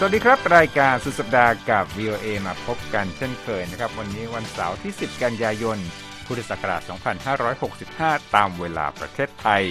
[0.00, 5.78] สวัสดีครับ รายการสุดสัปดาห์กับ VOA มาพบกันเช่นเคยนะครับ วันนี้วันเสาร์ที่ 10 กันยายน
[6.26, 6.82] พุทธศักราช
[7.58, 9.62] 2565 ตามเวลาประเทศไทย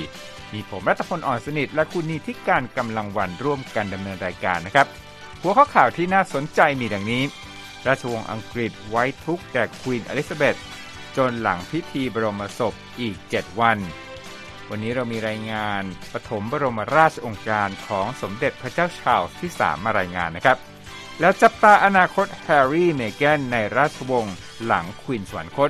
[0.54, 4.88] มีผมรัตพลอ่อนสนิท และคุณนีทิการกำลังวันร่วมกันดำเนินรายการนะครับ
[5.42, 7.24] หัวข้อข่าวที่น่าสนใจมีดังนี้
[7.88, 10.56] ราชวงศ์อังกฤษไว้ทุกแก่ควีนอลิซาเบธ
[11.18, 13.78] จนหลังพิธีบรมศพอีก 7 วัน
[14.72, 20.58] วันนี้เรามีรายงานปฐมบรมราชองค์การของสมเด็จพระเจ้าชาลส์ที่ 3 มารายงานนะครับ
[21.20, 24.36] แล้วจับตาอนาคตแฮร์รี่เมแกนในราชวงศ์
[24.66, 25.70] หลังควีนสวรรคต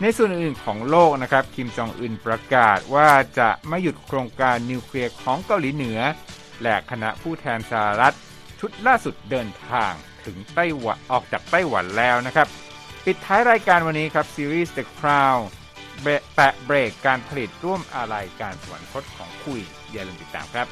[0.00, 6.00] ในส่วนอื่นของโลกนะครับ คิมจองอึนประกาศว่าจะไม่หยุดโครงการนิวเคลียร์ของเกาหลีเหนือ
[6.62, 8.16] และคณะผู้แทนสหรัฐ
[8.60, 9.92] ชุดล่าสุดเดินทาง
[10.24, 12.48] ถึงไต้หวันออกจากไต้หวันแล้วนะครับ
[13.04, 15.40] ปิดท้ายรายการวันนี้ครับซีรีส์ The Crown
[16.36, 19.60] แตะเบรกการผลิตร่วมอาลัยการสวรรคตของคุย
[19.92, 20.66] อย่าลืมติดตามครับ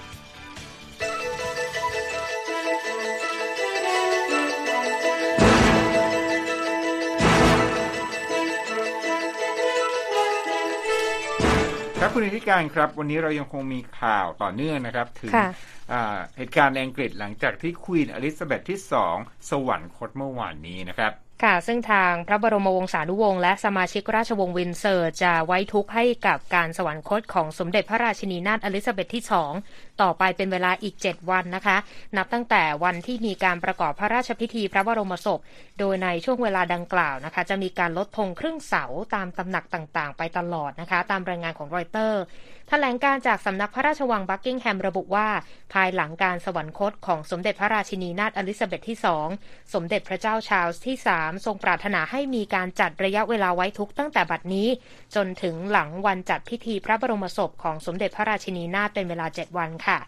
[12.00, 15.48] ครับคุณธิการครับ วันนี้เรายังคงมีข่าวต่อเนื่องนะครับ ถึงค่ะ
[15.92, 18.80] อ่าเหตุการณ์ในอังกฤษหลังจากที่ควีนอลิซาเบธที่
[19.14, 21.12] 2สวรรคตเมื่อวานนี้นะครับ
[21.44, 29.24] ค่ะ ซึ่งทางพระบรมวงศานุวงศ์และสมาชิกราชวงศ์วินเซอร์จะไว้ทุกข์ให้กับการสวรรคตของสมเด็จพระราชินีนาถอลิซาเบธที่
[29.62, 31.76] 2 ต่อไปเป็นเวลาอีก 7 วันนะคะ
[32.16, 35.40] นับตั้งแต่วันที่มีการประกอบพระราชพิธีพระบรมศพ
[35.78, 42.22] โดยในช่วงเวลาดังกล่าวนะคะ จะมีการลดธงครึ่งเสาตามตำหนักต่างๆ ไปตลอดนะคะ ตามรายงานของรอยเตอร์
[42.70, 45.28] แถลงการณ์จากสำนักพระราชวังบักกิงแฮมระบุว่า
[45.72, 48.98] ภายหลังการสวรรคตของสมเด็จพระราชินีนาถอลิซาเบธที่
[49.34, 54.68] 2 สมเด็จพระเจ้าชาร์ลส์ที่ 3ทรงปรารถนาให้มีการจัดระยะเวลาไว้ทุกข์ตั้งแต่บัดนี้
[55.14, 59.98] จนถึงหลังวันจัดพิธีพระบรมศพของสมเด็จพระราชินีนาถเป็นเวลา 7 วันค่ะ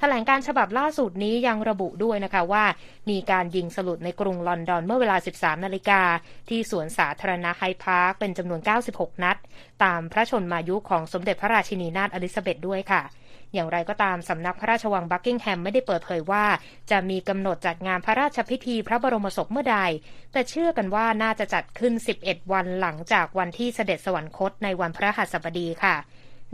[0.00, 2.64] แถลงการณ์ฉบับล่าสุดนี้ยังระบุด้วยนะคะว่า
[3.10, 6.02] มีการยิงสลุดในกรุงลอนดอนเมื่อเวลา 13 นาฬิกา
[6.48, 8.60] ที่สวนสาธารณะไฮพาร์คเป็นจำนวน
[8.92, 9.36] 96 นัด
[9.84, 13.02] ตามพระชนมายุของสมเด็จพระราชินีนาถอลิซาเบธด้วยค่ะ
[13.54, 16.44] อย่างไรก็ตามสำนักพระราชวังบักกิงแฮมไม่ได้เปิดเผยว่า
[16.90, 19.78] จะมีกำหนดจัดงานพระราชพิธีพระบรมศพเมื่อใด
[20.32, 21.92] แต่เชื่อกันว่าน่าจะจัดขึ้น
[22.24, 25.96] 11 วันหลังจากวันที่เสด็จสวรรคตในวันพระหัสบดีค่ะ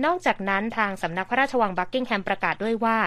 [0.04, 2.98] นอกจากนั้นทางสำนักพระราชวังบักกิงแฮมประกาศด้วยว่า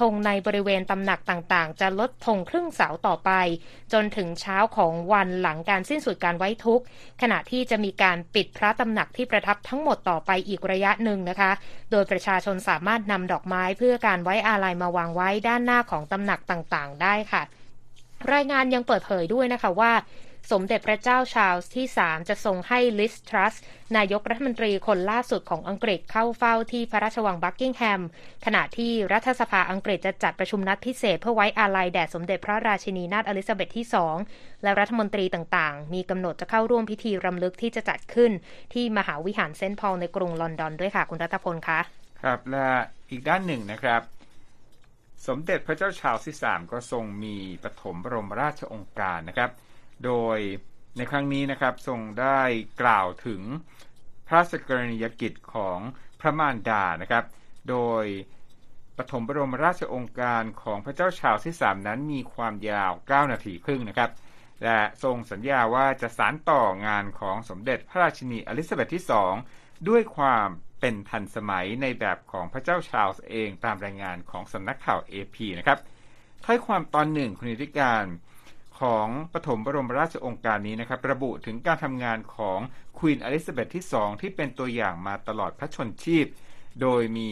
[0.00, 3.30] ธงในบริเวณตำหนักต่างๆ จะลดธงครึ่งเสาต่อไป
[3.92, 6.84] จนถึงเช้าของวันหลังการสิ้นสุดการไว้ทุกข์
[7.22, 11.50] ขณะที่จะมีการปิดพระตำหนักที่ประทับทั้งหมดต่อไปอีกระยะหนึ่งนะคะ
[11.90, 17.42] โดยประชาชนสามารถนำดอกไม้เพื่อการไว้อาลัยมาวางไว้ด้านหน้าของตำหนักต่างๆ ได้ค่ะ
[18.32, 19.92] รายงานยังเปิดเผยด้วยนะคะว่า
[20.52, 23.54] สมเด็จพระเจ้าชาลส์ที่ 3 จะทรงให้ลิสทรัส
[23.96, 28.02] นายกรัฐมนตรีคนล่าสุดของอังกฤษเข้าเฝ้าที่พระราชวังบักกิงแฮม
[28.44, 33.86] ขณะที่รัฐสภาอังกฤษจะจัดประชุมนัดพิเศษเพื่อไว้อาลัยแด่สมเด็จพระราชินีนาถอลิซาเบธที่
[34.24, 38.32] 2 และรัฐมนตรีต่างๆ มีกำหนดจะเข้าร่วมพิธีรำลึกที่จะจัดขึ้น
[38.74, 41.80] ที่มหาวิหารเซนต์พอลในกรุงลอนดอนด้วยค่ะคุณรัตพลคะ
[42.22, 42.68] ครับและ
[43.10, 44.02] อีกด้านหนึ่งนะครับ
[45.26, 49.50] สมเด็จพระเจ้าชาร์ลส์ที่3ก็ทรงมีปฐมบรมราชโองการนะครับ
[50.04, 50.38] โดย
[50.96, 52.40] ในครั้งนี้นะครับทรงได้
[52.82, 53.42] กล่าวถึง
[54.26, 55.78] พระราชกรณียกิจของ
[56.20, 57.24] พระมารดานะครับ
[57.70, 58.04] โดย
[58.96, 64.10] ปฐมบรมราชโองการของพระเจ้าชาร์ลส์ที่3นั้นมีความยาว 9 นาทีครึ่งนะครับ
[64.64, 69.04] และทรงสัญญาว่าจะสานต่องานของสมเด็จพระราชินีอลิซาเบธที่
[69.46, 70.48] 2 ด้วยความ
[70.80, 75.78] เป็นทันสมัยในแบบของพระเจ้าชาร์ลส์เองตามรายงานของสำนักข่าว AP นะครับ
[76.44, 78.04] ถ้อยความตอนหนึ่งคุณธิการ
[78.80, 82.58] ของปฐมบรมราชโองการนี้นะครับ ระบุถึงการทำงานของ
[82.98, 86.26] queen อลิซาเบธที่ 2 ที่เป็นตัวอย่างมาตลอดพระชนม์ชีพ
[86.80, 87.30] โดยมี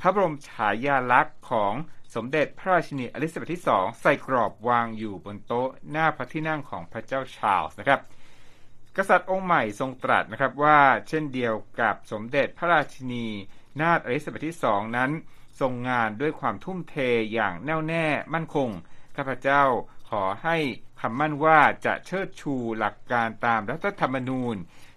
[0.00, 1.74] พระบรมฉายาลักษณ์ของ
[2.14, 8.00] สมเด็จพระราชินีอลิซาเบธที่2ใส่กรอบวางอยู่บนโต๊ะหน้าพระที่นั่งของพระเจ้าชาร์ลส์นะครับ
[8.96, 13.26] กษัตริย์องค์ใหม่ทรงตรัสนะครับว่าเช่นเดียวกับสมเด็จพระราชินี
[13.80, 15.10] นาถอลิซาเบธที่สองนั้น
[15.60, 16.94] ทรงงานด้วยความทุ่มเท
[17.32, 18.68] อย่างแน่วแน่มั่นคง
[19.16, 19.62] ข้าพเจ้า
[20.12, 20.56] ขอให้
[21.00, 24.56] คำมั่นว่าจะเชิดชูหลักการตามรัฐธรรมนูญ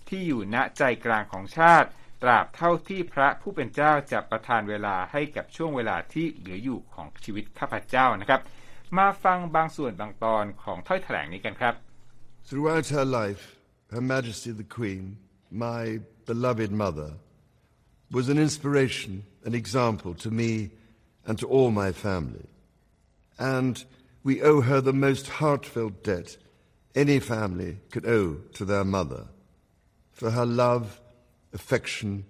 [0.10, 1.90] ที่อยู่ณใจกลางของชาติ
[2.24, 8.42] ตราบเท่าที่พระผู้เป็นเจ้าจะประทานเวลาให้กับช่วงเวลาที่เหลืออยู่ของชีวิตข้าพเจ้านะครับ
[8.98, 11.76] มาฟังบางส่วนบางตอนของถ้อยแถลงนี้กันครับ
[12.48, 13.44] Throughout her life,
[13.94, 15.04] Her Majesty the Queen,
[15.52, 15.82] my
[16.30, 17.10] beloved mother,
[18.16, 19.12] was an inspiration,
[19.48, 20.52] an example to me
[21.28, 22.48] and to all my family.
[23.56, 23.76] And
[24.29, 26.37] we owe her the most heartfelt debt
[26.95, 29.23] any family could owe to their mother
[30.12, 31.01] for her love,
[31.55, 32.25] affection,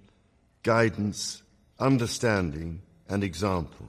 [0.63, 1.43] guidance,
[1.79, 3.87] understanding, and example.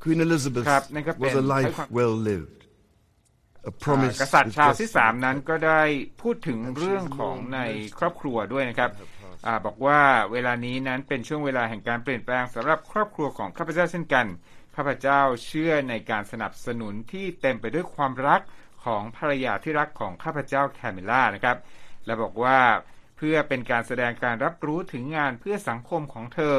[0.00, 2.60] Queen Elizabeth ครับนั่นก็เป็น was a ให้ life ความ well lived.
[2.60, 2.66] A
[3.66, 4.96] อ่า promise กษัตริย์ with ชาร์ลส์ที่ destiny.
[4.96, 5.82] สามนั้นก็ได้
[6.22, 7.60] พูดถึงเรื่องของใน
[7.98, 8.90] ครอบครัวด้วยนะครับ
[9.46, 10.00] อาบอกว่า
[10.32, 14.26] เวลานี้นั้นเป็นช่วงเวลาแห่งการเปลี่ยนแปลงสำหรับครอบครัวของข้าพเจ้าเช่นกัน
[14.81, 18.41] ข้าพเจ้าเชื่อในการสนับสนุนที่เต็มไปด้วยความรัก
[18.85, 21.57] ของภรรยาที่รักของข้าพเจ้าแคมิล่านะครับ
[22.05, 22.59] และบอกว่า
[23.17, 26.57] เพื่อเป็นการแสดงการรับรู้ถึงงานเพื่อสังคมของเธอ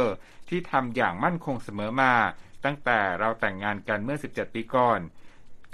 [0.49, 2.15] ที่ทำอย่างมั่นคงเสมอมา
[2.65, 5.01] ตั้งแต่เราแต่งงานกันเมื่อ 17 ปีก่อน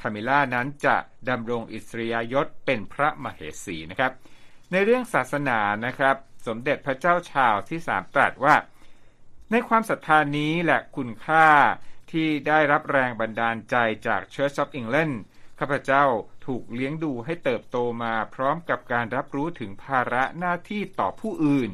[0.01, 0.97] คามิล่านั้นจะ
[1.29, 4.13] ดำรงอิสริยยศเป็นพระมเหสีนะครับ
[4.73, 6.17] ในเรื่องศาสนานะครับ
[6.47, 8.55] สมเด็จพระเจ้าชาวที่สามตรัสว่า
[9.51, 11.47] ในความศรัทธานี้แหละคุณค่า
[12.13, 13.77] ที่ได้รับแรงบันดาลใจ
[14.07, 15.15] จาก Church of England
[15.59, 16.05] ข้าพเจ้า
[16.47, 21.71] ถูกเลี้ยงดูให้เติบโตมาพร้อมกับการรับรู้ถึงภาระหน้าที่ต่อผู้อื่น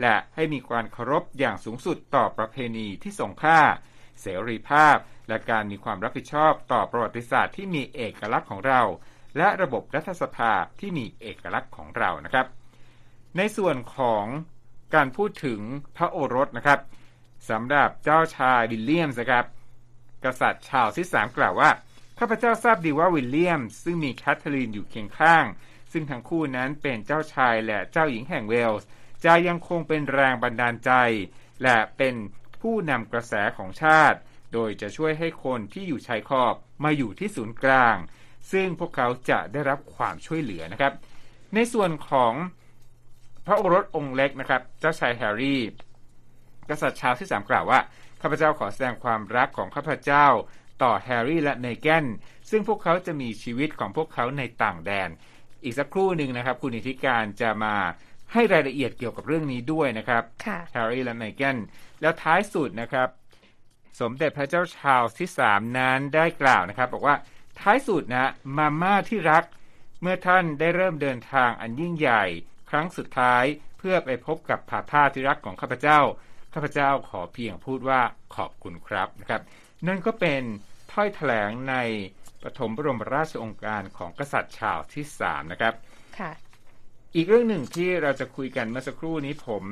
[0.00, 3.60] และให้มีความเคารพอย่างสูงสุดต่อประเพณีที่ทรงค่า
[4.20, 4.96] เสรีภาพ
[5.28, 8.80] และการมีความรับผิดชอบต่อประวัติศาสตร์ที่มีเอกลักษณ์ของเรา
[9.36, 12.46] และระบบรัฐสภาที่มีเอกลักษณ์ของเรานะครับ
[13.36, 14.24] ในส่วนของ
[14.94, 15.60] การพูดถึง
[15.96, 16.80] พระโอรสนะครับ
[17.50, 19.44] สำหรับเจ้าชายวิลเลียมส์นะครับ
[20.24, 21.70] กษัตริย์ชาร์ลส์ที่สามกล่าวว่า
[22.18, 25.44] ข้าพเจ้าทราบดีว่าวิลเลียม ซึ่งมีแคทเธอรีนอยู่เคียงข้าง
[25.92, 28.86] ซึ่งทั้งคู่นั้นเป็นเจ้าชายและเจ้าหญิงแห่งเวลส์
[29.24, 30.90] จะยังคงเป็นแรงบันดาลใจ
[31.62, 32.14] และเป็น
[32.60, 34.18] ผู้นำกระแสของชาติ
[34.52, 36.54] โดยจะช่วยให้คนที่อยู่ชายขอบ
[36.84, 37.96] มาอยู่ที่ศูนย์กลาง
[38.52, 40.92] ซึ่งพวกเขาจะได้รับความช่วยเหลือนะครับ
[41.54, 42.32] ในส่วนของ
[43.46, 45.62] พระโอรสองค์เล็กนะครับ เจ้าชายแฮร์รี่
[46.70, 47.80] กษัตริย์ชาร์ลส์ที่สามกล่าวว่า
[48.26, 50.26] ข้าพเจ้าขอแสดงความรักของข้าพเจ้า
[50.82, 52.04] ต่อแฮร์รี่และเมแกน
[52.50, 55.08] ซึ่งพวกเขาจะมีชีวิตของพวกเขาในต่างแดน
[55.64, 57.74] อีกสักครู่หนึ่งนะครับ คุณนีธิกาญจน์จะมา
[58.32, 61.56] ให้รายละเอียดเกี่ยวกับเรื่องนี้ด้วยนะครับค่ะแฮร์รี่และเมแกน
[62.00, 63.08] แล้วท้ายสุดนะครับ
[64.00, 67.16] สมเด็จพระเจ้าชาร์ลส์ที่สามนั้นได้กล่าวนะครับ บอกว่า
[67.60, 69.44] ท้ายสุดนะมาม่าที่รัก
[70.00, 72.24] เมื่อท่านได้เริ่มเดินทางอันยิ่งใหญ่
[72.70, 73.44] ครั้งสุดท้าย
[73.78, 76.00] เพื่อไปพบกับผาผ้าที่รักของข้าพเจ้า
[76.54, 78.00] ข้าพเจ้าขอเพียงพูดว่า
[78.36, 79.42] ขอบคุณครับนะครับ
[79.86, 80.42] นั่นก็เป็น
[80.92, 81.74] ถ้อยแถลงใน
[82.42, 85.74] ปฐมบรมราชโองการของกษัตริย์ชาร์ลส์ที่สามนะครับ
[86.18, 86.32] ค่ะ
[87.14, 89.64] อีกเรื่องหนึ่งที่เราจะคุยกันเมื่อสักครู่นี้ผม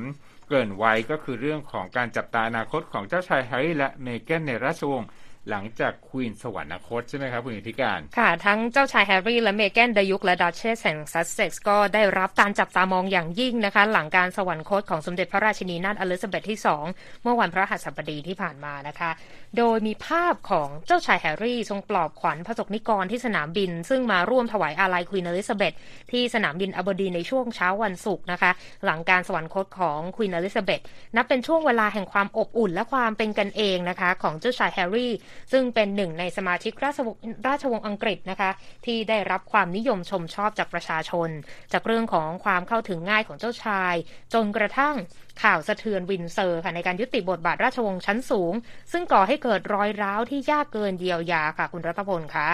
[0.47, 5.09] เกริ่นไว้ก็คือเรื่องของการจับตาอนาคตของเจ้าชายแฮร์รี่และเมแกนในราชวงศ์
[5.51, 16.59] หลังจากควีนสวรรคตใช่ไหมครับคุณนีธิกาญจน์ ค่ะ ทั้งเจ้าชายแฮร์รี่และเมแกนดยุกและดัชเชสแห่งซัสเซ็กซ์ก็ได้รับการจับตามองอย่างยิ่งนะคะ หลังการสวรรคตของสมเด็จพระราชินีนาถอลิซาเบธที่
[16.91, 19.11] 2 เมื่อวันพฤหัสบดีที่ผ่านมานะคะ
[19.59, 25.73] โดยมีภาพของเจ้าชายแฮร์รี่ทรงปลอบขวัญพระสกนิกรที่สนามบิน ซึ่งมาร่วมถวายอาลัยควีนอลิซาเบธ
[26.13, 28.51] ที่สนามบินอเบอร์ดีนในช่วงเช้าวันศุกร์นะคะ
[28.85, 30.81] หลังการสวรรคตของควีนอลิซาเบธ
[31.17, 35.13] นับเป็นช่วงเวลาแห่งความอบอุ่นและความเป็นกันเองนะคะ ของเจ้าชายแฮร์รี่
[35.53, 38.51] ซึ่งเป็นหนึ่งในสมาชิกราชวงศ์ราชวงศ์อังกฤษนะคะ
[38.87, 41.29] ที่ได้รับความนิยมชมชอบจากประชาชน
[41.73, 43.95] จากเรื่องของความเข้าถึงง่ายของเจ้าชาย
[44.35, 44.95] จนกระทั่ง
[45.43, 48.53] ข่าวสะเทือนวินเซอร์ค่ะในการยุติบทบาทราชวงศ์ชั้นสูง
[48.93, 52.49] ซึ่งก่อให้เกิดรอยร้าวที่ยากเกินเยียวยาค่ะคุณรัตพลคะ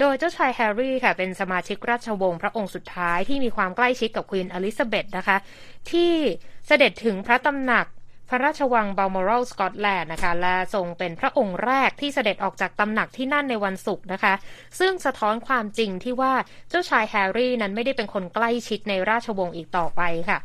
[0.00, 5.36] โดยเจ้าชายแฮร์รี่ค่ะเป็นสมาชิกราชวงศ์พระองค์สุดท้ายที่มีความใกล้ชิดกับควีนอลิซาเบธนะคะ
[5.90, 6.12] ที่
[6.66, 7.86] เสด็จถึงพระตำหนัก
[8.32, 14.34] พระราชวังบัลมอรัลสกอตแลนด์นะคะ และทรงเป็นพระองค์แรกที่เสด็จออกจากตำหนักที่นั่นในวันศุกร์นะคะ
[14.78, 16.32] ซึ่งสะท้อนความจริงที่ว่า
[16.68, 20.38] เจ้าชายแฮร์รี่นั้นไม่ได้เป็นคนใกล้ชิดในราชวงศ์อีกต่อไปค่ะ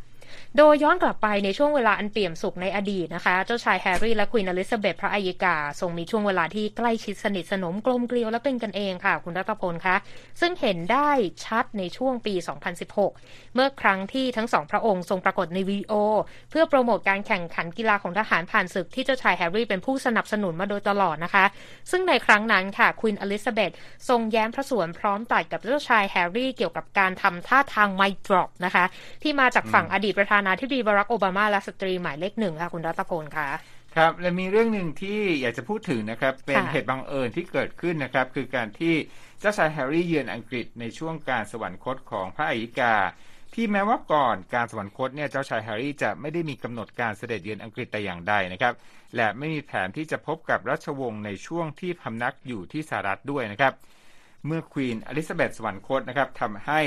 [0.57, 9.95] โดยย้อนกลับไปในช่วงเวลาอันเปี่ยมสุขในอดีตนะคะ เจ้าชายแฮร์รี่และควีนอลิซาเบธพระอัยกา ทรงมีช่วงเวลาที่ใกล้ชิดสนิทสนมกลมเกลียวและเป็นกันเองค่ะ คุณรัตพลคะ
[10.41, 11.09] ซึ่งเห็นได้
[11.45, 12.33] ชัดในช่วงปี
[12.93, 15.93] 2016 เมื่อครั้งที่ทั้งสองพระองค์ทรงปรากฏในวิดีโอ
[16.49, 21.45] เพื่อโปรโมทการแข่งขันกีฬาของทหารผ่านศึกที่เจ้าชายแฮร์รี่เป็นผู้สนับสนุนมาโดยตลอดนะคะ
[21.91, 23.71] ซึ่งในครั้งนั้นค่ะควีนอลิซาเบธ
[24.09, 28.85] ทรงแย้มพระสรวลพร้อมตรัสกับเจ้าชายแฮร์รี่เกี่ยวกับการทำท่าทาง mic drop นะคะ
[29.23, 33.49] ที่มาจากฝั่งอดีตประธานาธิบดีบารักโอบามาและสตรีหมายเลขหนึ่งค่ะคุณรัตพลคะ
[33.95, 38.93] ครับและมีเรื่องหนึ่งที่อยากจะพูดถึงนะครับ เป็นค่ะเหตุบังเอิญที่เกิดขึ้นนะครับ คือการที่
[39.39, 42.95] เจ้าชายแฮร์รี่เยือนอังกฤษในช่วงการสวรรคตของพระอัยกา
[43.53, 48.73] ที่แม้ว่าก่อนการสวรรคตเนี่ยเจ้าชายแฮร์รี่จะไม่ได้มีกำหนดการเสด็จเยือนอังกฤษแต่อย่างใดนะครับ
[49.15, 53.73] และไม่มีแผนที่จะพบกับราชวงศ์ในช่วงที่พำนักอยู่ที่สหรัฐด้วยนะครับ
[54.45, 56.81] เมื่อควีนอลิซาเบธสวรรคตนะครับทำให้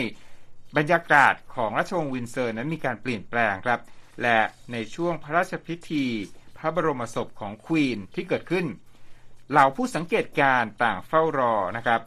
[0.76, 3.80] บรรยากาศของราชวงศ์วินเซอร์นั้นมีการเปลี่ยนแปลงครับ
[4.22, 4.38] และ
[4.72, 6.06] ในช่วงพระราชพิธี
[6.58, 8.66] พระบรมศพของควีนที่เกิดขึ้น
[9.50, 12.00] เหล่าผู้สังเกตการณ์ต่างเฝ้ารอนะครับ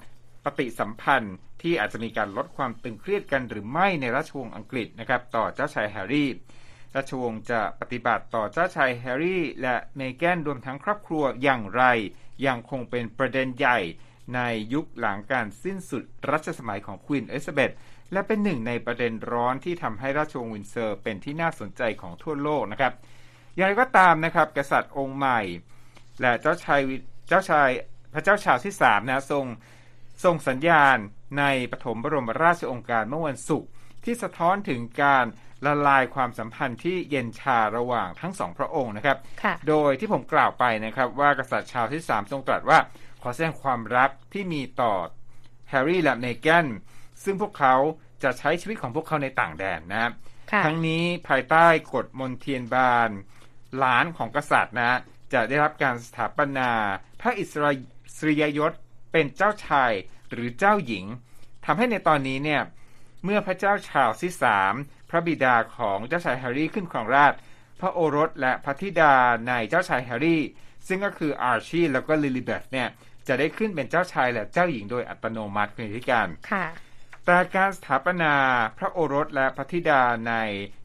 [0.44, 6.30] ปฏิสัมพันธ์ที่อาจจะมีการลดความตึงเครียดกันหรือไม่ในราชวงศ์อังกฤษนะครับต่อเจ้าชายแฮร์รี่
[6.96, 11.84] ราชวงศ์จะปฏิบัติต่อเจ้าชายแฮร์รี่ และเมแกนรวมทั้งครอบครัวอย่างไร
[12.46, 13.80] ยังคงเป็นประเด็นใหญ่
[14.36, 14.40] ใน
[14.74, 17.72] ยุคหลังการสิ้นสุดรัชสมัยของควีนเอลิซาเบธ
[18.14, 22.94] และเป็นหนึ่งในประเด็นร้อนที่ทำให้ราชวงศ์วินเซอร์เป็นที่น่าสนใจของทั่วโลกนะครับ
[23.56, 25.42] อย่างไรก็ตามนะครับ กษัตริย์องค์ใหม่
[26.22, 26.82] และเจ้าชาย
[27.28, 27.70] เจ้าชาย
[28.14, 29.46] พระเจ้าชาวที่สามนะทรง
[30.24, 30.98] ส่งสัญญาณ
[31.40, 33.70] ในปฐมบรมราชองค์การเมื่อวันศุกร์
[34.06, 35.26] ที่สะท้อนถึงการ
[35.66, 42.80] ละลายความสัมพันธ์ที่เย็นชาระหว่างทั้งสองพระองค์นะครับค่ะโดยที่ผมกล่าวไปนะครับ ว่ากษัตริย์ชาวที่สามทรงตรัสว่า
[43.22, 44.94] ขอแสดงความรักที่มีต่อ
[45.70, 46.68] แฮร์รี่และเมแกน
[47.24, 47.76] ซึ่งพวกเขา
[48.24, 50.12] จะใช้ชีวิตของพวกเขาในต่างแดนนะครับ
[50.52, 53.10] ค่ะทั้งนี้ภายใต้กฎมณเฑียรบาล
[53.78, 55.00] หลานของกษัตริย์นะ
[55.34, 56.70] จะได้รับการสถาปนา
[57.22, 57.72] พระอิสรา
[58.18, 58.74] สริยยศ
[59.12, 59.92] เป็นเจ้าชาย
[60.32, 61.06] หรือเจ้าหญิง
[61.66, 62.62] ทำให้ในตอนนี้เนี่ย
[63.24, 64.74] เมื่อพระเจ้าชาร์ลส์ที่สาม
[65.10, 67.40] พระบิดาของเจ้าชายแฮร์รี่ขึ้นครองราชย์
[67.80, 69.14] พระโอรสและพระธิดา
[69.48, 70.42] ในเจ้าชายแฮร์รี่
[70.88, 72.88] ซึ่งก็คืออาร์ชีแล้วก็ลิลิเบธเนี่ย
[73.28, 76.66] จะได้ขึ้นเป็นเจ้าชายและเจ้าหญิงโดยอัตโนมัติคุณนีธิกาญจน์ค่ะ
[77.26, 78.34] แต่การสถาปนา
[78.78, 80.34] พระโอรสและพระธิดาใน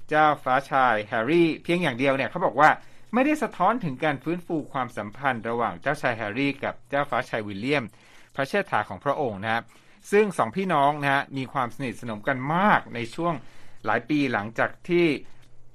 [0.09, 2.71] เจ้าฟ้าชายแฮร์รี่เพียงอย่างเดียวเนี่ยเขาบอกว่า
[3.15, 7.85] ไม่ได้สะท้อนถึงการฟื้นฟูความสัมพันธ์ระหว่างเจ้าชายแฮร์รี่กับเจ้าฟ้าชายวิลเลียม
[8.35, 9.63] พระเชษฐาของพระองค์นะครับ
[10.13, 13.35] ซึ่งสองพี่น้องนะฮะมีความสนิทสนมกันมากในช่วง
[13.87, 15.07] หลายปีหลังจากที่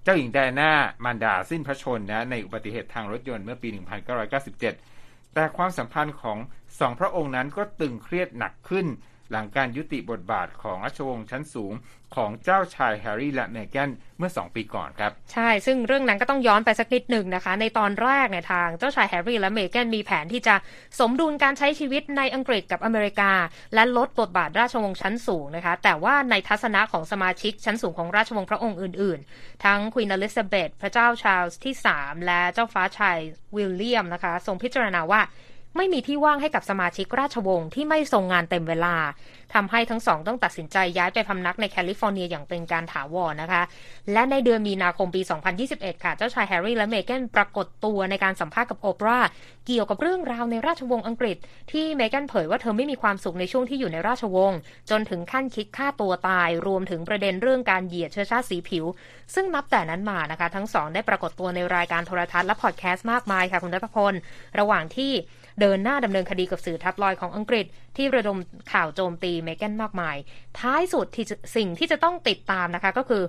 [0.03, 0.71] เจ้าหญิงไดอาน่า
[1.03, 3.69] มารดาสิ้นพระชนม์นะในอุบัติเหตุทางรถยนต์เมื่อปี
[4.31, 6.37] 1997 แต่ความสัมพันธ์ของ
[6.79, 8.87] สองพระองค์นั้นก็ตึงเครียดหนักขึ้น
[9.31, 11.73] หลังการยุติบทบาทของราชวงศ์ชั้นสูง
[12.15, 20.55] ของเจ้าชายแฮร์รี่และเมแกนเมื่อ 2 ปีก่อนครับ ใช่ ซึ่งเรื่องนั้นก็ต้องย้อนไปสักนิดหนึ่งนะคะ ในตอนแรกเนี่ยทางเจ้าชายแฮร์รี่และเมแกนมีแผนที่จะ
[20.99, 23.31] สมดุลการใช้ชีวิตในอังกฤษกับอเมริกา
[23.73, 33.17] และลดบทบาทราชวงศ์ชั้นสูงนะคะ แต่ว่าในทัศนะของสมาชิกชั้นสูงของราชวงศ์พระองค์อื่น ๆ ทั้งควีนอลิซาเบธพระเจ้าชาร์ลส์ที่ 3 และเจ้าฟ้าชาย
[33.55, 35.21] วิลเลียมนะคะทรงพิจารณาว่า
[35.77, 38.95] ไม่มีที่ว่างให้กับสมาชิกราชวงศ์ที่ไม่ทรงงานเต็มเวลา
[39.53, 43.61] ทำให้ทั้งสองต้องตัดสินใจย้ายไปพำนักในแคลิฟอร์เนียอย่างเป็นการถาวรนะคะ
[44.13, 45.21] และในเดือนมีนาคมปี
[45.63, 49.19] 2021 ค่ะ เจ้าชายแฮร์รี่และเมแกนปรากฏตัวในการสัมภาษณ์กับโอปรา
[49.67, 51.37] เกี่ยวกับเรื่องราวในราชวงศ์อังกฤษ
[51.71, 54.59] ที่เมแกนเผยว่าเธอไม่มีความสุขในช่วงที่อยู่ในราชวงศ์
[54.89, 58.85] จนถึงขั้นคิดฆ่าตัวตาย รวมถึงประเด็นเรื่องการเหยียดเชื้อชาติสีผิว
[59.33, 64.13] ซึ่งนับแต่นั้นมานะคะ ทั้งสองได้ปรากฏตัวในรายการโทรทัศน์และพอดแคสต์มากมายค่ะคุณรัตพล
[64.59, 65.13] ระหว่างที่
[65.59, 67.65] เดินหน้าดำเนินคดีกับสื่อทับลอยของอังกฤษ
[67.97, 68.37] ที่ระดม
[68.73, 70.17] ข่าวโจมตีเมแกนมากมาย
[70.59, 73.23] ท้ายสุดที่สิ่งที่จะต้องติดตามนะคะก็คือ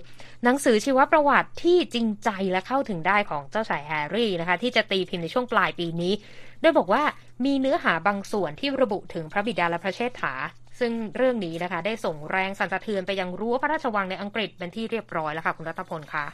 [0.44, 6.12] หนังสือชีวประวัติที่จริงใจและเข้าถึงได้ของเจ้าชายแฮร์รี่นะคะที่จะตีพิมพ์ในช่วงปลายปีนี้
[6.60, 7.02] โดยบอกว่า
[7.44, 10.34] มีเนื้อหาบางส่วนที่ระบุถึงพระบิดาและพระเชษฐา
[10.80, 16.24] ซึ่งเรื่องนี้นะคะ ได้ส่งแรงสั่นสะเทือนไปยังรั้วพระราชวังในอังกฤษเป็นที่เรียบร้อยแล้วค่ะ คุณรัตพลคะ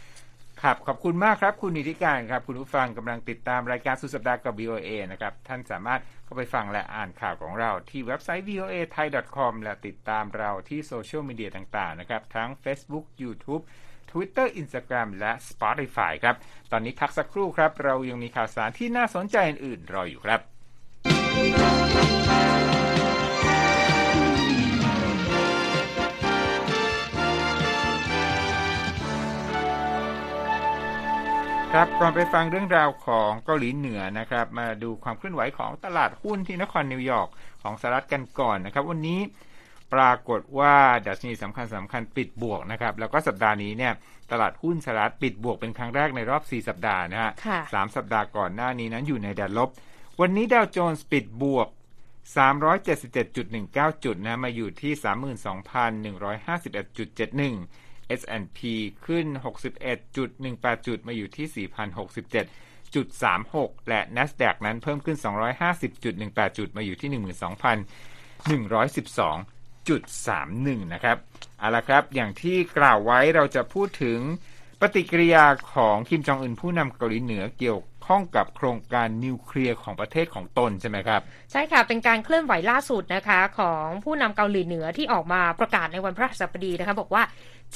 [0.62, 13.62] ครับ ขอบคุณมากครับ คุณนิติการครับ คุณผู้ฟังกำลังติดตามรายการสุดสัปดาห์กับ VOA นะครับ ท่านสามารถเข้าไปฟังและอ่านข่าวของเราที่เว็บไซต์ voa thai com และติดตามเราที่โซเชียลมีเดียต่างๆนะครับ ทั้ง Facebook YouTube
[14.10, 16.36] Twitter Instagram และ Spotify ครับ
[16.72, 20.40] ตอนนี้พักสักครู่ครับ เรายังมีข่าวสารที่น่าสนใจอื่นๆรออยู่ครับ
[31.74, 37.28] ครับก่อนไปฟังเรื่องราวของเกาหลีเหนือนะครับ มาดูความเคลื่อนไหวของตลาดหุ้นที่นครนิวยอร์ก
[37.62, 39.20] ของสหรัฐกันก่อนนะครับ วันนี้
[39.94, 40.74] ปรากฏว่า
[41.06, 43.92] ดัชนีสำคัญสำคัญปิดบวกนะครับ แล้วก็สัปดาห์นี้เนี่ย
[44.32, 49.68] ตลาดหุ้นสหรัฐปิดบวกเป็นครั้งแรกในรอบ 4 สัปดาห์นะฮะค่ะสามสัปดาห์ก่อนหน้านี้นั้นอยู่ในแดนลบ
[50.20, 51.68] วันนี้ดาวโจนส์ปิดบวก
[52.46, 54.92] 377.19 จุดนะมาอยู่ที่
[55.44, 57.87] 32,151.71
[58.20, 58.60] S&P
[59.06, 59.26] ขึ้น
[60.06, 60.16] 61.18
[60.86, 61.66] จุดมาอยู่ที่
[62.94, 65.16] 4,067.36 และ NASDAQ นั้นเพิ่มขึ้น
[65.86, 67.10] 250.18 จุดมาอยู่ที่
[70.76, 71.16] 12,112.31 นะครับ
[71.58, 74.18] เอาละครับ อย่างที่กล่าวไว้เราจะพูดถึง
[74.80, 81.20] ปฏิกิริยาของคิมจองอึนผู้นำเกาหลีเหนือเกี่ยวข้องกับโครงการนิวเคลียร์ของประเทศของตนใช่ไหมครับ
[81.52, 87.22] ใช่ค่ะ เป็นการเคลื่อนไหวล่าสุดนะคะ ของผู้นำเกาหลีเหนือที่ออกมาประกาศในวันพฤหัสบดีนะคะ บอกว่า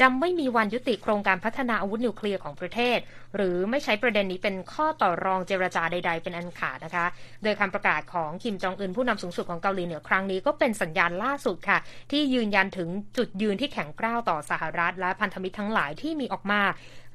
[0.00, 2.98] จะไม่มีวันยุติโครงการพัฒนาอาวุธนิวเคลียร์ของประเทศ
[3.36, 7.06] หรือไม่ใช้ประเด็นนี้เป็นข้อต่อรองเจรจาใด ๆ เป็นอันขาดนะคะ
[7.42, 11.78] โดยคำประกาศของคิมจองอึนผู้นำสูงสุดของเกาหลีเหนือครั้งนี้ก็เป็นสัญญาณล่าสุดค่ะ
[12.10, 16.62] ที่ยืนยันถึงจุดยืนที่แข็งกร้าวต่อสหรัฐ และพันธมิตรทั้งหลายที่มีออกมา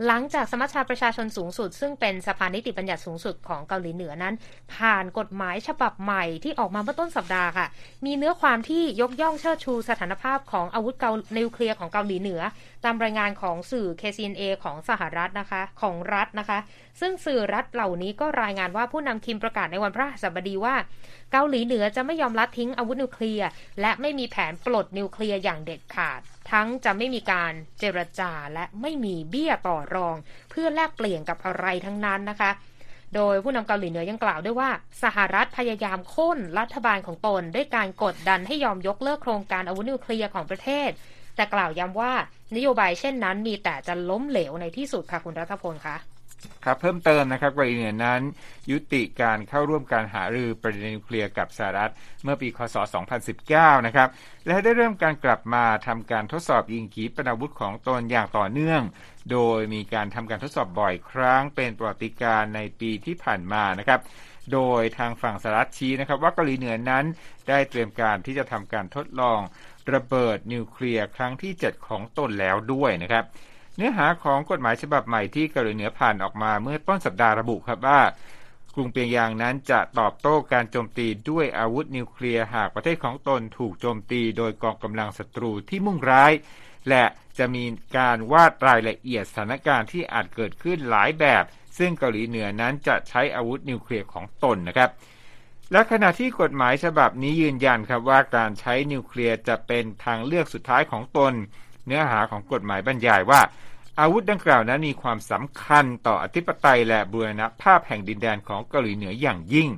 [0.05, 4.33] หลังจากสมัชชาประชาชนสูงสุด ซึ่งเป็นสภานิติบัญญัติสูงสุดของเกาหลีเหนือนั้น
[4.73, 7.67] ผ่านกฎหมายฉบับใหม่ที่ออกมาเมื่อต้นสัปดาห์ค่ะ
[8.05, 12.41] มีเนื้อความที่ยกย่องเชิดชูสถานภาพของอาวุธเกานิวเคลียร์ของเกาหลีเหนือ
[12.85, 16.59] ตามรายงานของสื่อ KCNA ของสหรัฐนะคะของรัฐนะคะ
[16.99, 20.75] ซึ่งสื่อรัฐเหล่านี้ก็รายงานว่าผู้นำคิมประกาศในวันพระหัสบดีว่า
[21.31, 23.47] เกาหลีเหนือจะไม่ยอมละทิ้งอาวุธนิวเคลียร์
[23.81, 30.15] และไม่มีแผนปลดนิวเคลียร์อย่างเด็ดขาด ทั้งจะไม่มีการเจรจาและไม่มีเบี้ยต่อรอง
[30.49, 32.51] เพื่อแลกเปลี่ยนกับอะไรทั้งนั้นนะคะ
[33.15, 34.69] โดยผู้นำเกาหลีเหนือยังกล่าวด้วยว่า
[35.03, 40.89] สหรัฐพยายามโค่นรัฐบาลของตน ด้วยการกดดันให้ยอมยกเลิกโครงการอาวุธนิวเคลียร์ของประเทศ
[41.35, 42.13] แต่กล่าวย้ำว่า
[42.55, 45.95] นโยบายเช่นนั้นมีแต่จะล้มเหลวในที่สุดค่ะคุณรัฐพลคะ
[46.65, 48.21] ครับเพิ่มเติมนะครับเกาหลีเหนือนั้น
[48.71, 51.91] ยุติการเข้าร่วมการหารือประเด็นนิวเคลียร์กับสหรัฐ
[52.23, 52.75] เมื่อปีคศ
[53.31, 54.09] 2019 นะครับ
[54.47, 58.81] และได้เริ่มการกลับมาทำการทดสอบยิงขีปนาวุธของตนอย่างต่อเนื่อง
[59.31, 63.99] โดยมีการทำการทดสอบบ่อยครั้งเป็นประวัติการในปีที่ผ่านมานะครับ
[64.53, 67.05] โดยทางฝั่งสหรัฐชี้นะครับ ว่าเกาหลีเหนือนั้น
[67.49, 69.39] ได้เตรียมการที่จะทำการทดลอง
[69.93, 73.25] ระเบิดนิวเคลียร์ครั้งที่ 7 ของตนแล้วด้วยนะครับ
[73.79, 77.99] เนื้อหาของกฎหมายฉบับใหม่ที่เกาหลีเหนือผ่านออกมาเมื่อต้นสัปดาห์ระบุครับว่า
[78.75, 86.31] กรุงเปียงยางนั้นจะตอบโต้การโจมตีด้วยอาวุธนิวเคลียร์หากประเทศของตนถูกโจมตีโดยกองกำลังศัตรูที่มุ่งร้าย
[86.89, 87.03] และ
[87.37, 87.63] จะมี
[87.97, 91.43] การวาดรายละเอียดสถานการณ์ที่อาจเกิดขึ้นหลายแบบ
[91.77, 94.89] ซึ่งเกาหลีเหนือนั้นจะใช้อาวุธนิวเคลียร์ของตนนะครับ
[95.71, 101.33] และขณะที่กฎหมายฉบับนี้ยืนยันครับว่าการใช้นิวเคลียร์จะเป็นทางเลือกสุดท้ายของตน
[101.87, 103.41] เนื้อหาของกฎหมายบรรยายว่า
[103.99, 109.69] อาวุธดังกล่าวนั้นมีความสำคัญต่ออธิปไตยและบูรณภาพแห่งดินแดนของเกาหลีเหนืออย่างยิ่ง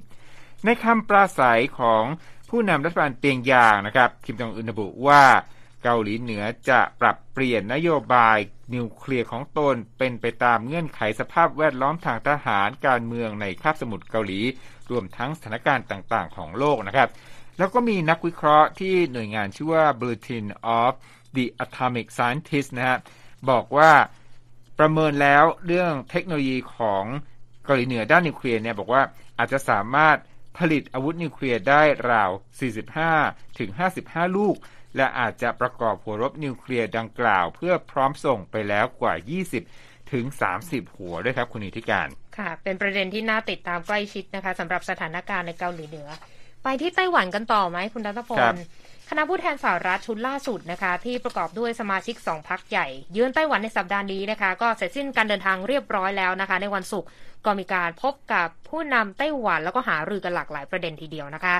[0.65, 2.03] ในคำปราศัยของ
[2.49, 5.23] ผู้นำรัฐบาลเปียงยางนะครับคิมจองอึนระบุว่า
[5.83, 8.37] เกาหลีเหนือจะปรับเปลี่ยนนโยบาย
[8.75, 14.39] นิวเคลียร์ของตนเป็นไปตามเงื่อนไขสภาพแวดล้อมทางทหารการเมืองในคาบสมุทรเกาหลี
[14.91, 17.09] รวมทั้งสถานการณ์ต่างๆ ของโลกนะครับ
[17.57, 20.45] แล้วก็มีนักวิเคราะห์ที่หน่วยงานชื่อว่า Bulletin
[20.81, 20.93] of
[21.35, 22.97] the Atomic Scientist นะฮะ
[23.49, 23.91] บอกว่า
[24.79, 27.03] ประเมินแล้วเรื่องเทคโนโลยีของ
[27.63, 29.01] เกาหลีเหนือด้านนิวเคลียร์เนี่ยบอกว่า
[29.37, 30.17] อาจจะสามารถ
[30.57, 32.31] ผลิตอาวุธนิวเคลียร์ได้ราว
[32.93, 33.69] 45 ถึง
[34.03, 34.55] 55 ลูก
[34.95, 39.13] และอาจจะประกอบหัวรบนิวเคลียร์ดังกล่าว เพื่อพร้อมส่งไปแล้วกว่า
[39.63, 40.25] 20 ถึง
[40.61, 46.09] 30 หัวด้วยครับคุณนิติการ ค่ะ เป็นประเด็นที่น่าติดตามใกล้ชิดนะคะสำหรับสถานการณ์ในเกาหลีเหนือ
[46.63, 48.55] ไปที่ไต้หวันกันต่อไหมคุณรัตพครัลบ
[49.11, 57.09] คณะผู้แทนสหรัฐชุดล่าสุดนะคะ ที่ประกอบด้วยสมาชิกสองพักใหญ่ เยือนไต้หวันในสัปดาห์นี้นะคะ ก็เสร็จสิ้นการเดินทางเรียบร้อยแล้วนะคะ ในวันศุกร์
[57.45, 61.55] ก็มีการพบกับผู้นำไต้หวันแล้วก็หารือกันหลากหลายประเด็นทีเดียวนะคะ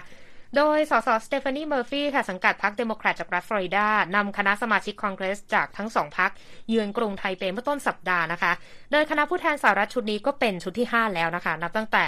[0.58, 6.32] โดยสสสเตฟานีเมอร์ฟี่ค่ะสังกัดพรรคเดโมแครตจากรัฐฟลอริดานำคณะสมาชิกคอนเกรสจากทั้งสองพรรค
[6.70, 8.52] เยือนกรุงไทเปเมื่อต้นสัปดาห์นะคะ
[8.92, 12.06] โดยคณะผู้แทนสหรัฐชุดนี้ก็เป็นชุดที่ 5 แล้วนะคะ นับตั้งแต่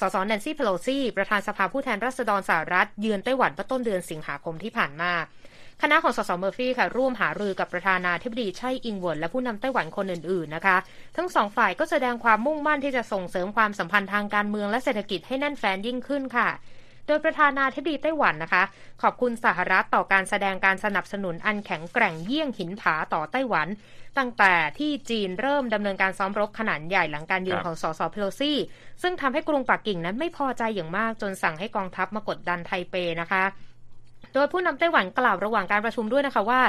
[0.00, 5.12] สสแนนซี่เพโลซีประธานสภาผู้แทนราษฎรสหรัฐเยือนไต้หวันเมื่อต้นเดือนสิงหาคมที่ผ่านมา
[5.82, 10.76] คณะของสสเมอร์ฟี่ค่ะร่วมหารือกับประธานาธิบดีไช่อิงเหวินและผู้นำไต้หวันคนอื่นๆนะคะ
[11.16, 16.48] ทั้งสองฝ่ายก็แสดงความมุ่งมั่นที่จะส่งเสริมความสัมพันธ์ทางการเมืองและเศรษฐกิจให้แน่นแฟ้นยิ่งขึ้นค่ะ
[17.06, 18.62] โดยประธานาธิบดีไต้หวันนะคะ
[19.02, 23.68] ขอบคุณสหรัฐต่อการแสดงการสนับสนุนอันแข็งแกร่งเยี่ยงหินผาต่อไต้หวัน
[24.18, 28.58] ตั้งแต่ที่จีนเริ่มดำเนินการซ้อมรบขนาดใหญ่หลังการเยือนครับของสสเพโลซี่
[29.02, 33.44] ซึ่งทำให้กรุงปักกิ่งนั้นไม่พอใจอย่างมากจนสั่งให้กองทัพมากดดันไทเปนะคะ
[34.34, 36.60] โดยผู้นำไต้หวันกล่าวระหว่างการประชุมด้วยนะคะว่า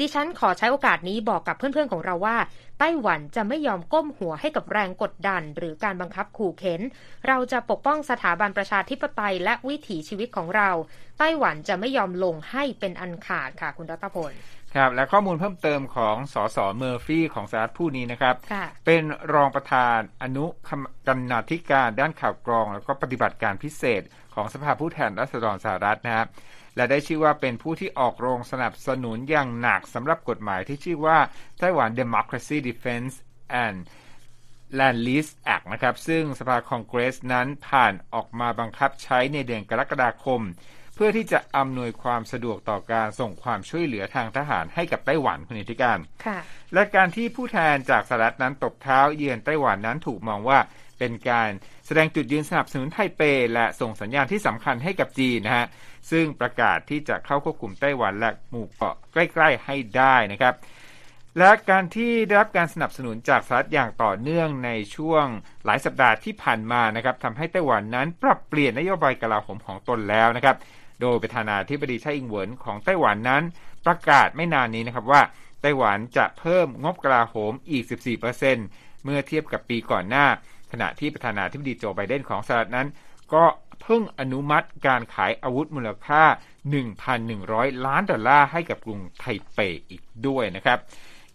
[0.00, 2.36] ดิฉันขอใช้โอกาสนี้บอกกับเพื่อนๆของเราว่า
[2.78, 6.80] ไต้หวันจะไม่ยอมก้มหัวให้กับแรงกดดัน หรือการบังคับขู่เข็ญ
[7.26, 10.70] เราจะปกป้องสถาบันประชาธิปไตยและวิถีชีวิตของเรา
[11.18, 14.32] ไต้หวันจะไม่ยอมลงให้เป็นอันขาดค่ะ คุณรัตพล
[14.74, 19.02] ครับและข้อมูลเพิ่มเติมของสสเมอร์ฟี่ของสหรัฐผู้นี้นะครับค่ะเป็น
[19.34, 20.44] รองประธานอนุ
[21.06, 24.02] กรรณาธิการด้านข่าวกรอง แล้วก็ปฏิบัติการพิเศษ
[24.34, 26.26] ของสภาผู้แทนราษฎรสหรัฐนะครับ
[26.76, 31.18] และได้ชื่อว่าเป็นผู้ที่ออกโรงสนับสนุนอย่างหนักสำหรับกฎหมายที่ชื่อว่า
[31.58, 33.14] ไต้หวัน Democracy Defense
[33.64, 33.78] and
[34.78, 40.42] Land Lease Act นะครับ ซึ่งสภาคองเกรสนั้นผ่านออกมาบังคับใช้ในเดือนกรกฎาคม
[40.94, 46.38] เพื่อที่จะอำนวยความสะดวกต่อการส่งความช่วยเหลือทางทหารให้กับไต้หวันคุณนิติการค่ะ
[46.74, 50.58] และการที่ผู้แทนจากสหรัฐนั้นตบเท้าเยือนไต้หวันนั้นถูกมองว่า
[50.98, 51.48] เป็นการ
[51.86, 53.22] แสดงจุดยืนสนับสนุนไทเป
[53.54, 55.66] และส่งสัญญาณที่สำคัญให้กับจีนนะฮะ
[56.10, 60.54] ซึ่งประกาศที่จะเข้าควบคุมไต้หวันและหมู่เกาะใกล้ ๆ ให้ได้นะครับ
[61.38, 65.26] และการที่ได้รับการสนับสนุนจากสหรัฐอย่างต่อเนื่องในช่วง
[65.64, 70.56] หลายสัปดาห์ที่ผ่านมานะครับทำให้ไต้หวันนั้นปรับเปลี่ยนนโยบายกลาโหมของตนแล้วนะครับ
[71.00, 73.42] โดยประธานาธิบดีไช่อิงเหวินของไต้หวันนั้น
[73.86, 75.22] ประกาศไม่นานนี้นะครับว่า
[75.62, 77.84] ไต้หวันจะเพิ่มงบกลาโหมอีก
[78.44, 80.26] 14%เมื่อเทียบกับปีก่อนหน้า
[80.72, 82.88] ขณะที่ประธานาธิบดีโจไบเดนของสหรัฐนั้น
[83.34, 83.44] ก็
[83.82, 86.22] เพิ่งอนุมัติการขายอาวุธมูลค่า
[87.04, 89.58] 1,100 ล้านดอลลาร์ให้กับกรุงไทเป
[89.90, 90.78] อีกด้วยนะครับ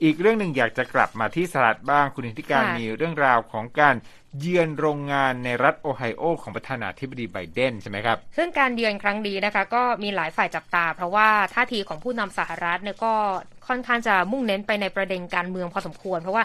[0.03, 3.95] อีกเรื่องหนึ่งอยากจะกลับมาที่สหรัฐบ้างคุณธิการค่ะมีเรื่องราวของการ
[4.39, 13.13] เยือนโรงงานในรัฐโอไฮโอของประธานาธิบดีไบเดนใช่ไหมครับ ซึ่งการเยือนครั้งนี้นะคะ ก็มีหลายฝ่ายจับตา เพราะว่าท่าทีของผู้นำสหรัฐเนี่ยก็
[13.67, 16.43] ค่อนข้างจะมุ่งเน้นไปในประเด็นการเมืองพอสมควร เพราะว่า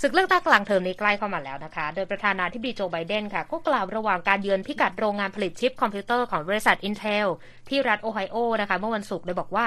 [0.00, 7.26] ศึกเลือกตั้งกลางเทอมนี้ใกล้เข้ามาแล้วนะคะ โดยประธานาธิบดีโจไบเดนค่ะ ก็กล่าวระหว่างการเยือนพิกัดโรงงานผลิตชิปคอมพิวเตอร์ของบริษัท Intel
[7.68, 9.64] ที่รัฐโอไฮโอนะคะ เมื่อวันศุกร์โดยบอกว่า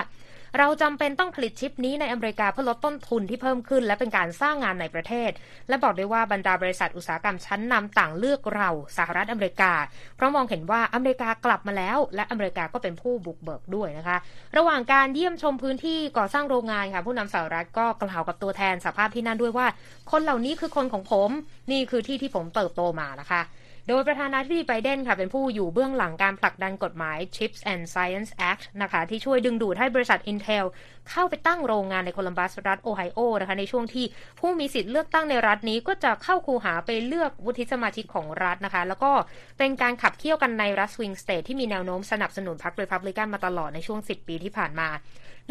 [0.57, 5.31] เราจำเป็นต้องผลิตชิปนี้ในอเมริกาเพื่อลดต้นทุนที่เพิ่มขึ้น และเป็นการสร้างงานในประเทศ
[5.67, 9.71] และบอกด้วยว่าบรรดาบริษัทอุตสาหกรรมชั้นนำต่างเลือกเราสหรัฐอเมริกา
[10.15, 14.17] เพราะมองเห็นว่าอเมริกากลับมาแล้ว และอเมริกาก็เป็นผู้บุกเบิกด้วยนะคะ
[14.57, 19.67] ระหว่างการเยี่ยมชมพื้นที่ก่อสร้างโรงงานค่ะผู้นำสหรัฐก็กล่าวกับตัวแทนสภาพที่นั่นด้วยว่า
[20.12, 21.29] คนเหล่านี้คือคนของผม
[21.71, 23.41] นี่คือที่ที่ผมเติบโตมานะคะ
[23.89, 30.65] โดยประธานาธิบดีไบเดนค่ะเป็นผู้อยู่เบื้องหลังการผลักดันกฎหมาย Chips and Science Act นะคะที่ช่วยดึงดูดให้บริษัท Intel
[31.10, 34.06] เข้าไปตั้งโรงงานในโคลัมบัสรัฐโอไฮโอนะคะในช่วงที่
[34.39, 39.12] ผู้มีสิทธิ์เลือกตั้งในรัฐนี้ก็จะเข้าคูหาไปเลือกวุฒิสมาชิกของรัฐนะคะ แล้วก็
[39.58, 44.89] เป็นการขับเคี่ยวกันในรัฐ swing state ที่มีแนวโน้มสนับสนุนพรรครีพับลิกันมาตลอดในช่วง 10 ปีที่ผ่านมา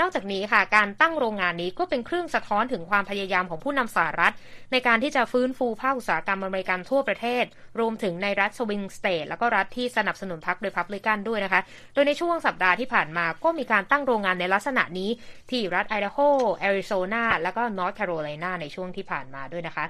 [0.00, 4.34] นอกจากนี้ค่ะ การตั้งโรงงานนี้ก็เป็นเครื่องสะท้อนถึงความพยายามของผู้นำสหรัฐ
[4.72, 7.44] ในการที่จะฟื้นฟูภาคอุตสาหกรรมอเมริกันทั่วประเทศ
[7.80, 11.60] รวมถึงในรัฐ swing state แล้วก็รัฐที่สนับสนุนพรรครีพับลิกันด้วยนะคะ
[11.94, 15.10] โดยในช่วงสัปดาห์ที่ผ่านมาก็มีการตั้งโรงงานในลักษณะนี้
[15.50, 16.18] ที่รัฐไอดาโฮ
[16.56, 19.84] แอริโซนาแล้วก็นอร์ทแคโรไลนาในช่วงที่ผ่านมาด้วยนะคะ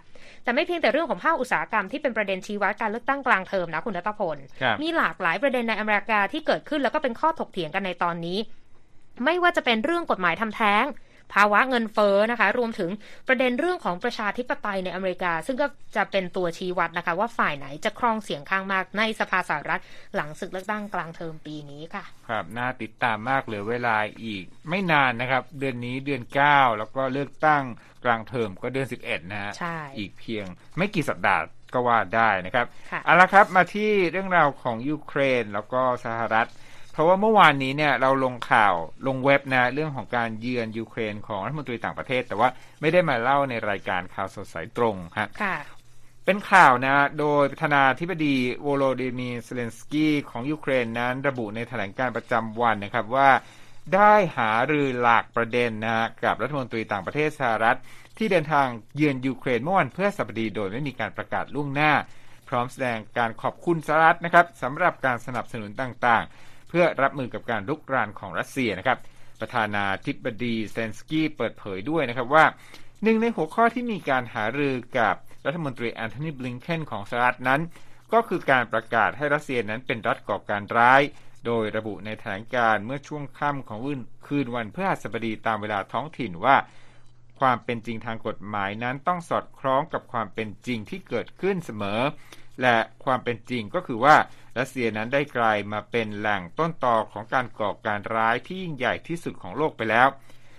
[0.45, 8.39] แต่ไม่เพียงแต่เรื่องของภาคอุตสาหกรรมที่เป็นประเด็นชี้วัดการเลือกตั้งกลางเทอมนะคุณรัตพลครับมีหลากหลายประเด็นในอเมริกาที่เกิดขึ้นแล้วก็เป็นข้อถกเถียงกันในตอนนี้
[9.25, 10.87] ไม่ว่าจะเป็นเรื่องกฎหมายทำแท้ง
[11.35, 12.91] ภาวะเงินเฟ้อนะคะ รวมถึง
[13.29, 19.81] ประเด็นเรื่องของประชาธิปไตยในอเมริกา ซึ่งก็จะเป็นตัวชี้วัดนะคะ ว่าฝ่ายไหนจะครองเสียงข้างมากในสภาสหรัฐ
[20.15, 27.63] หลังศึกเลือกตั้งกลางเทอมปีนี้ค่ะ ครับ น่าติดตามมากเหลือเวลาอีก ไม่นานนะครับ เดือนนี้เดือน 9 แล้วก็เลือกตั้ง
[28.05, 31.43] กลางเทอมก็เดือน 11 นะฮะใช่อีกเพียงไม่กี่สัปดาห์
[31.75, 36.49] ก็ว่าได้นะครับค่ะเอาละครับมาที่เรื่องราวของยูเครนแล้วก็สหรัฐ
[36.97, 38.75] เพราะว่าเมื่อวานนี้เนี่ยเราลงข่าว
[39.07, 42.49] ลงเว็บนะเรื่องของการเยือนยูเครนของรัฐมนตรีต่างประเทศ แต่ว่า
[42.81, 45.57] ไม่ได้มาเล่าในรายการข่าวสดสายตรงฮะค่ะ
[46.25, 53.31] เป็นข่าวนะ โดยประธานาธิบดีโวโลดิมีร์เซเลนสกี้ของยูเครนนั้นระบุในแถลงการณ์ประจำวันนะครับว่า
[53.95, 57.79] ได้หารือหลากประเด็นนะฮะกับรัฐมนตรีต่างประเทศสหรัฐ
[58.19, 61.93] ที่เดินทางเยือนยูเครนเมื่อวันพฤหัสบดีโดยไม่มีการประกาศล่วงหน้า
[62.49, 68.99] พร้อมแสดงการขอบคุณสหรัฐนะครับสำหรับการสนับสนุนต่างๆเพื่อรับมือกับการลุกรานของรัสเซียนะครับ
[69.41, 72.45] ประธานาธิบดีเซเลนสกี้เปิดเผยด้วยนะครับว่า
[73.03, 75.15] หนึ่งในหัวข้อที่มีการหารือกับ
[75.47, 77.61] รัฐมนตรีแอนโทนีบลิงเคนของสหรัฐนั้น
[78.13, 81.03] ก็คือการประกาศให้รัสเซียนั้นเป็นรัฐก่อการร้าย
[81.47, 86.57] โดยระบุในแถลงการเมื่อช่วงค่ำของวันคืนวันพฤหัสบดีตามเวลาท้องถิ่นว่า
[87.41, 92.01] ความเป็นจริงทางกฎหมายนั้นต้องสอดคล้องกับความเป็นจริงที่เกิดขึ้นเสมอ
[92.63, 94.17] และความเป็นจริงก็คือว่า
[94.59, 100.09] รัสเซียนั้นได้กลายมาเป็นแหล่งต้นตอของการก่อการร้ายที่ยิ่งใหญ่ที่สุดของโลกไปแล้ว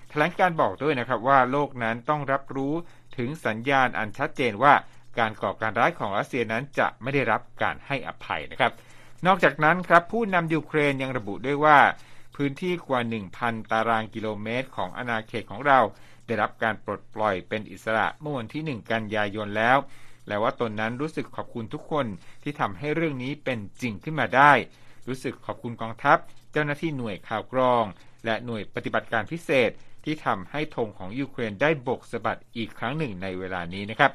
[0.10, 2.74] แถลงการบอกด้วยนะครับว่าโลกนั้นต้องรับรู้
[3.18, 4.74] ถึงสัญญาณอันชัดเจนว่า
[5.20, 8.72] การก่อการร้ายของรัสเซียนั้นจะไม่ได้รับการให้อภัยนะครับ
[9.26, 11.80] นอกจากนั้นครับผู้นำยูเครนยังระบุด้วยว่า
[12.36, 13.02] พื้นที่กว่า
[13.36, 15.80] 1,000 ตารางกิโลเมตร ของอาณาเขตของเรา
[16.26, 19.78] ได้รับการปลดปล่อยเป็นอิสระเมื่อวันที่ 1 กันยายนแล้ว
[20.28, 22.06] และว่าตนนั้นรู้สึกขอบคุณทุกคน
[22.44, 24.52] ที่ทำให้เรื่องนี้เป็นจริงขึ้นมาได้
[25.08, 26.18] รู้สึกขอบคุณกองทัพ
[26.52, 27.86] เจ้าหน้าที่หน่วยข่าวกรอง
[28.26, 29.72] และหน่วยปฏิบัติการพิเศษ
[30.04, 34.12] ที่ทำให้ธงของยูเครนได้โบกสะบัดอีกครั้งหนึ่งในเวลานี้นะครับ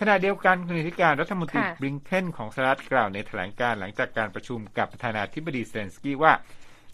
[0.00, 6.32] ขณะเดียวกันคุณธิการรัฐมนตรีค่ะบลิงเคนของสหรัฐกล่าวในแถลงการณ์หลังจากการประชุมกับประธานาธิบดีเซเลนสกี้ว่า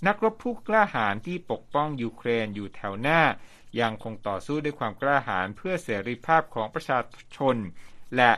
[0.06, 3.20] นักรบผู้กล้าหาญที่ปกป้องยูเครนอยู่แถวหน้า
[3.80, 6.98] ยังคงต่อสู้ด้วยความกล้าหาญเพื่อเสรีภาพของประชา
[7.36, 7.56] ชน
[8.16, 8.30] และ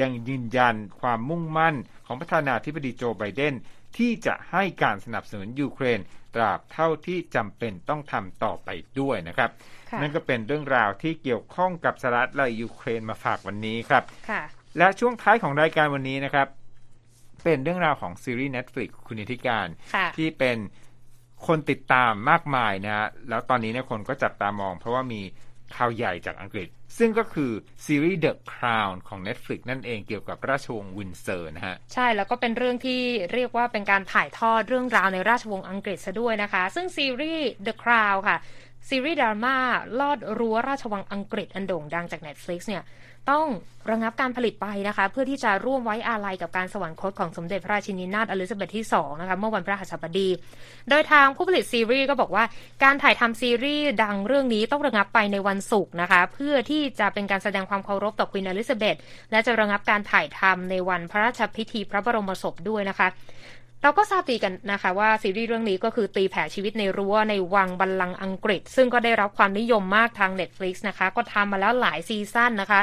[0.00, 1.74] ยังยืนยันความมุ่งมั่น
[2.06, 3.54] ของประธานาธิบดีโจไบเดน
[3.96, 6.00] ที่จะให้การสนับสนุนยูเครน
[6.34, 8.68] ตราบเท่าที่จำเป็นต้องทำต่อไป
[9.00, 9.50] ด้วยนะครับ
[9.90, 14.42] ค่ะนั่นก็เป็นเรื่องราวที่เกี่ยวข้องกับสหรัฐและยูเครนมาฝากวันนี้ครับค่ะ
[14.78, 16.48] และช่วงท้ายของรายการวันนี้นะครับ
[17.44, 20.56] เป็นเรื่องราวของซีรีส์ Netflix คุณนิติการค่ะที่เป็น
[21.46, 25.20] คนติดตามมากมายนะฮะแล้วตอนนี้เนี่ยคนก็จับตามอง เพราะว่ามี
[25.76, 27.50] ข่าวใหญ่จากอังกฤษ ซึ่งก็คือ
[27.84, 33.00] ซีรีส์ The Crown ของ Netflix นั่นเองเกี่ยวกับราชวงศ์วินเซอร์นะฮะ ใช่แล้วก็เป็นเรื่องที่
[33.32, 38.38] เรียกว่าเป็นการถ่ายทอดเรื่องราวในราชวงศ์อังกฤษซะด้วยนะคะ ซึ่งซีรีส์ The Crown ค่ะ
[38.88, 39.56] ซีรีส์ดราม่า
[40.00, 42.82] ลอดรั้วราชวังอังกฤษอันโด่งดังจาก Netflix เนี่ย
[43.30, 43.46] ต้อง
[43.90, 50.28] ระงับการผลิตไปนะคะ เพื่อที่จะร่วมไว้อาลัยกับการสวรรคตของสมเด็จพระราชินีนาถอลิซาเบธที่ 2 นะคะ เมื่อวันพฤหัสบดี
[50.88, 52.44] โดยทางผู้ผลิตซีรีส์ก็บอกว่า
[52.84, 58.96] การถ่ายทำซีรีส์ดังเรื่องนี้ต้องระงับไปในวันศุกร์นะคะ เพื่อที่จะเป็นการแสดงความเคารพต่อควีนอลิซาเบธ
[59.30, 63.08] และจะระงับการถ่ายทำในวันพระราชพิธีพระบรมศพด้วยนะคะ
[63.82, 72.80] เราก็ทราบดีกันนะคะว่าซีรีส์เรื่องนี้ก็คือตีแผ่ชีวิตในรั้วในวังบัลลังก์อังกฤษ ซึ่งก็ได้รับความนิยมมากทาง Netflix นะคะ ก็ทำมาแล้วหลายซีซั่นนะคะ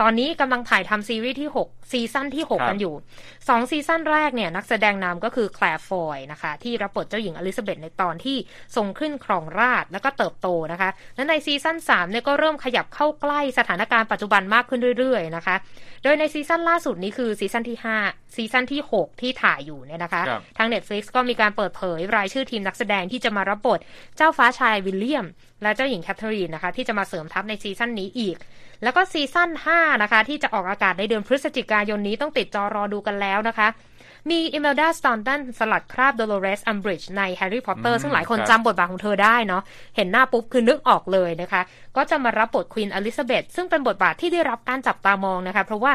[0.00, 2.94] ตอนนี้กำลังถ่ายทำซีรีส์ที่ 6 ซีซั่นที่ 6 กันอยู่
[3.32, 8.36] 2ซีซั่นแรกเนี่ย นักแสดงนำก็คือแคลร์ฟอยนะคะ ที่รับบทเจ้าหญิงอลิซาเบธในตอนที่
[8.76, 15.56] ทรงขึ้นครองราชย์แล้วก็เติบโตนะคะ และในซีซั่น3เนี่ยก็เริ่มขยับเข้าใกล้สถานการณ์ปัจจุบันมากขึ้นเรื่อยๆนะคะ
[16.02, 23.80] โดยในซีซั่นล่าสุดนี้คือซีซั่นที่ 5 ซีซั่นที่ 6 ที่ถ่ายอยู่เนี่ยนะคะครับทาง Netflix ก็มีการเปิดเผยรายชื่อทีมนักแสดงที่จะมารับบท
[24.16, 25.26] เจ้าฟ้าชายวิลเลียม
[25.62, 28.36] และเจ้าหญิงแคทเธอรีนนะคะ ที่จะมาเสริมทัพในซีซั่นนี้อีก
[28.84, 33.68] แล้วก็ซีซั่น5นะคะ ที่จะออกอากาศในเดือนพฤศจิกายนนี้ต้องติดจอรอดูกันแล้วนะคะ
[34.30, 39.62] มีอิเมลดาสตอนตันสลัดคราบ d ด l ล r e s อัมบริดจ์ในแฮร์รี่พอตเตอร์อืมซึ่งหลายคนครับจำบทบาทของเธอได้เนาะ
[39.96, 41.62] เห็นหน้าปุ๊บคือนึกออกเลยนะคะ
[41.96, 45.92] ก็จะมารับบทควีนอลิซาเบธซึ่งเป็นบทบาทที่ได้รับการจับตามองนะคะ เพราะว่า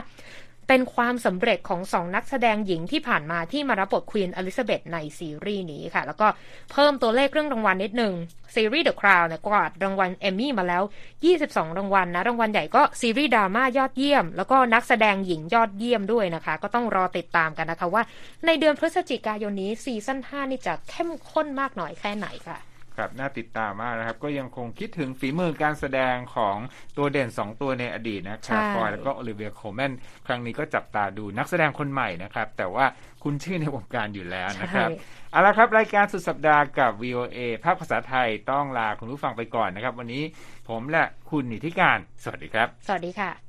[0.69, 6.27] เป็นความสำเร็จของสองนักแสดงหญิงที่ผ่านมาที่มารับบทควีนอลิซาเบธในซีรีส์นี้ค่ะ แล้วก็
[6.71, 8.13] เพิ่มตัวเลขเรื่องรางวัลนิดนึง
[8.55, 10.83] ซีรีส์ The Crown เนี่ยกวาดรางวัลเอมมี่มาแล้ว
[11.29, 18.03] 22 รางวัลนะรางวัลใหญ่ก็ซีรีส์ดราม่ายอดเยี่ยม แล้วก็นักแสดงหญิงยอดเยี่ยมด้วยนะคะ ก็ต้องรอติดตามกันนะคะว่า
[18.45, 22.59] ในเดือนพฤศจิกายนนี้ซีซั่น5นี่จะเข้มข้นมากหน่อยแค่ไหนค่ะ
[22.99, 26.57] ครับน่าติดตามมากนะครับ ก็ยังคงคิดถึงฝีมือการแสดงของ
[26.97, 29.91] ตัวเด่น 2 ตัวในอดีตนะคใช่รับฟอยแล้วก็โอลิเวียโคลแมน
[30.27, 32.85] ครั้งนี้ก็จับตาดูนักแสดงคนใหม่นะครับ แต่ว่า
[33.23, 40.23] คุณชื่อในวงการอยู่แล้วนะครับใช่เอาละครับ รายการสุดสัปดาห์กับ VOA ภาคภาษาไทยต้องลาคุณผู้ฟังไปก่อนนะครับ วันนี้
[40.69, 43.48] ผมและคุณนิติการ สวัสดีครับ สวัสดีค่ะ